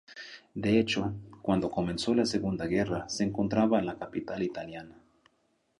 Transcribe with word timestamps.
De 0.55 0.79
hecho, 0.79 1.13
cuando 1.43 1.69
comenzó 1.69 2.15
la 2.15 2.25
Segunda 2.25 2.65
Guerra 2.65 3.07
se 3.07 3.23
encontraba 3.23 3.77
en 3.77 3.85
la 3.85 3.99
capital 3.99 4.41
italiana. 4.41 4.97